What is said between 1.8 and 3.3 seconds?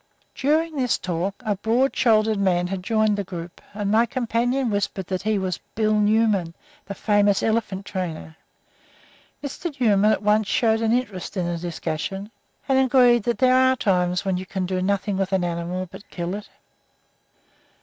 shouldered man had joined the